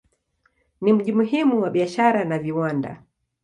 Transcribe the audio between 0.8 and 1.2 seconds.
Ni mji